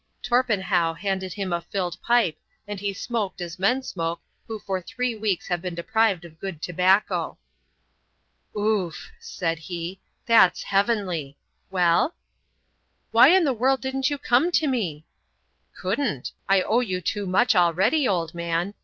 [0.23, 2.35] Torpenhow handed him a filled pipe,
[2.67, 6.59] and he smoked as men smoke who for three weeks have been deprived of good
[6.59, 7.37] tobacco.
[8.57, 9.99] "Ouf!" said he.
[10.25, 11.37] "That's heavenly!
[11.69, 12.15] Well?"
[13.11, 15.05] "Why in the world didn't you come to me?"
[15.79, 18.73] "Couldn't; I owe you too much already, old man.